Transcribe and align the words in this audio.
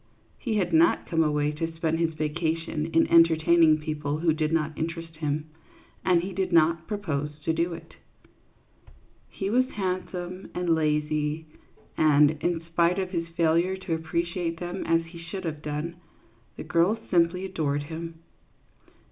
He 0.39 0.55
had 0.55 0.73
not 0.73 1.05
come 1.05 1.23
away 1.23 1.51
to 1.51 1.71
spend 1.75 1.99
his 1.99 2.15
vacation 2.15 2.87
in 2.87 3.05
entertaining 3.05 3.77
people 3.77 4.17
who 4.17 4.33
did 4.33 4.51
not 4.51 4.75
interest 4.75 5.17
him, 5.17 5.45
and 6.03 6.23
he 6.23 6.33
did 6.33 6.51
not 6.51 6.87
propose 6.87 7.29
to 7.45 7.53
do 7.53 7.75
it. 7.75 7.97
He 9.29 9.51
was 9.51 9.69
handsome 9.69 10.49
and 10.55 10.73
lazy, 10.73 11.45
and, 11.97 12.31
in 12.41 12.61
spite 12.61 12.97
of 12.97 13.11
his 13.11 13.27
failure 13.37 13.77
to 13.77 13.93
appreciate 13.93 14.59
them 14.59 14.83
as 14.87 15.05
he 15.05 15.19
should 15.19 15.43
have 15.45 15.61
done, 15.61 15.97
the 16.57 16.63
girls 16.63 16.97
simply 17.11 17.45
adored 17.45 17.83
him. 17.83 18.23